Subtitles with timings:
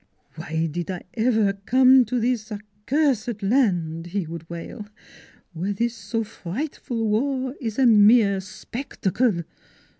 [0.35, 4.87] "Why did I ever come to this accursed land," he would wail,"
[5.53, 9.43] where this so frightful war is a mere spectacle?